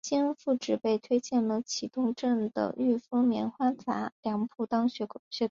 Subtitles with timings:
[0.03, 5.21] 经父执辈推介进了启东镇的裕丰棉花杂粮铺当学徒工。